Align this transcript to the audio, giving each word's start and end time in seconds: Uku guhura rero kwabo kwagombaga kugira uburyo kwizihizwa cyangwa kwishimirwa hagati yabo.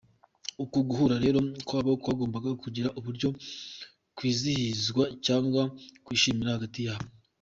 Uku 0.63 0.77
guhura 0.87 1.15
rero 1.25 1.39
kwabo 1.67 1.91
kwagombaga 2.03 2.51
kugira 2.63 2.89
uburyo 2.99 3.29
kwizihizwa 4.17 5.03
cyangwa 5.25 5.61
kwishimirwa 6.05 6.55
hagati 6.57 6.79
yabo. 6.87 7.07